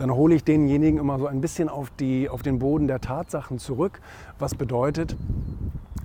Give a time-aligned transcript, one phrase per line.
[0.00, 3.58] dann hole ich denjenigen immer so ein bisschen auf, die, auf den Boden der Tatsachen
[3.58, 4.00] zurück,
[4.38, 5.14] was bedeutet,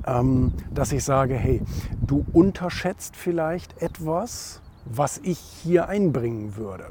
[0.05, 1.61] ähm, dass ich sage, hey,
[2.05, 6.87] du unterschätzt vielleicht etwas, was ich hier einbringen würde.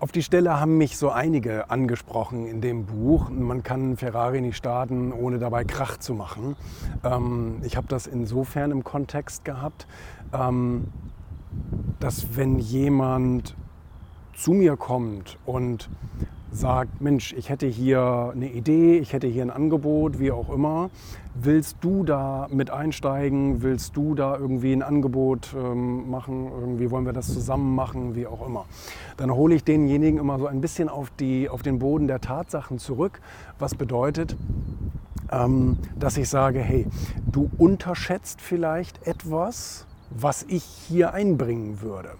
[0.00, 3.28] Auf die Stelle haben mich so einige angesprochen in dem Buch.
[3.28, 6.56] Man kann Ferrari nicht starten, ohne dabei Krach zu machen.
[7.04, 9.86] Ähm, ich habe das insofern im Kontext gehabt,
[10.32, 10.88] ähm,
[11.98, 13.54] dass wenn jemand
[14.32, 15.90] zu mir kommt und
[16.52, 20.90] sagt, Mensch, ich hätte hier eine Idee, ich hätte hier ein Angebot, wie auch immer.
[21.34, 23.62] Willst du da mit einsteigen?
[23.62, 26.50] Willst du da irgendwie ein Angebot ähm, machen?
[26.50, 28.64] Irgendwie wollen wir das zusammen machen, wie auch immer.
[29.16, 32.78] Dann hole ich denjenigen immer so ein bisschen auf, die, auf den Boden der Tatsachen
[32.78, 33.20] zurück,
[33.58, 34.36] was bedeutet,
[35.30, 36.86] ähm, dass ich sage, hey,
[37.30, 42.10] du unterschätzt vielleicht etwas, was ich hier einbringen würde.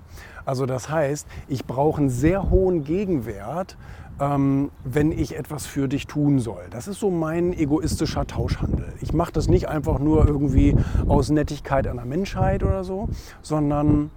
[0.44, 3.76] Also das heißt, ich brauche einen sehr hohen Gegenwert,
[4.20, 6.62] ähm, wenn ich etwas für dich tun soll.
[6.70, 8.92] Das ist so mein egoistischer Tauschhandel.
[9.00, 10.76] Ich mache das nicht einfach nur irgendwie
[11.08, 13.08] aus Nettigkeit an der Menschheit oder so,
[13.42, 14.10] sondern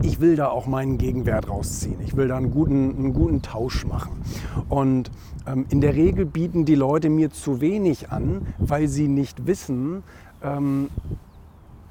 [0.00, 2.00] ich will da auch meinen Gegenwert rausziehen.
[2.00, 4.22] Ich will da einen guten, einen guten Tausch machen.
[4.68, 5.10] Und
[5.46, 10.02] ähm, in der Regel bieten die Leute mir zu wenig an, weil sie nicht wissen,
[10.42, 10.88] ähm,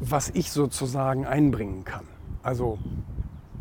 [0.02, 2.05] was ich sozusagen einbringen kann.
[2.44, 2.80] Also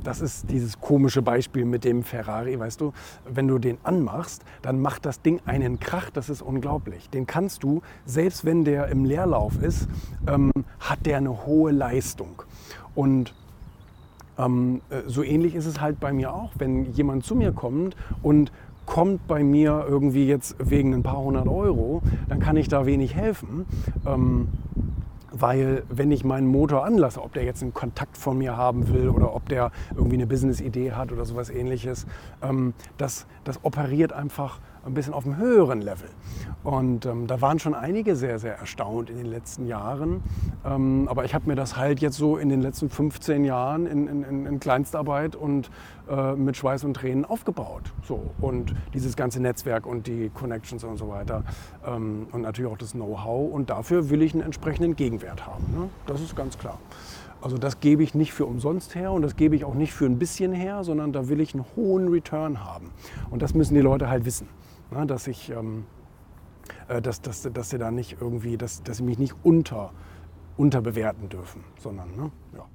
[0.03, 2.93] das ist dieses komische Beispiel mit dem Ferrari, weißt du,
[3.29, 7.11] wenn du den anmachst, dann macht das Ding einen Krach, das ist unglaublich.
[7.11, 9.89] Den kannst du, selbst wenn der im Leerlauf ist,
[10.27, 12.43] ähm, hat der eine hohe Leistung.
[12.95, 13.35] Und
[14.39, 17.95] ähm, äh, so ähnlich ist es halt bei mir auch, wenn jemand zu mir kommt
[18.23, 18.51] und
[18.87, 23.15] kommt bei mir irgendwie jetzt wegen ein paar hundert Euro, dann kann ich da wenig
[23.15, 23.67] helfen.
[24.07, 24.49] Ähm,
[25.41, 29.09] weil wenn ich meinen Motor anlasse, ob der jetzt einen Kontakt von mir haben will
[29.09, 32.07] oder ob der irgendwie eine Business-Idee hat oder sowas ähnliches,
[32.43, 36.09] ähm, das, das operiert einfach ein bisschen auf einem höheren Level.
[36.63, 40.23] Und ähm, da waren schon einige sehr, sehr erstaunt in den letzten Jahren.
[40.65, 44.07] Ähm, aber ich habe mir das halt jetzt so in den letzten 15 Jahren in,
[44.07, 45.71] in, in Kleinstarbeit und
[46.11, 47.93] äh, mit Schweiß und Tränen aufgebaut.
[48.03, 48.31] So.
[48.41, 51.45] Und dieses ganze Netzwerk und die Connections und so weiter.
[51.87, 53.53] Ähm, und natürlich auch das Know-how.
[53.53, 55.65] Und dafür will ich einen entsprechenden Gegenwert haben.
[55.73, 55.89] Ne?
[56.07, 56.79] Das ist ganz klar.
[57.41, 60.05] Also das gebe ich nicht für umsonst her und das gebe ich auch nicht für
[60.05, 62.91] ein bisschen her, sondern da will ich einen hohen Return haben.
[63.31, 64.49] Und das müssen die Leute halt wissen.
[64.91, 65.85] Ne, dass ich, ähm,
[66.89, 69.93] äh, dass, dass, dass sie da nicht irgendwie, dass, dass sie mich nicht unter,
[70.57, 72.67] unterbewerten dürfen, sondern, ne, ja.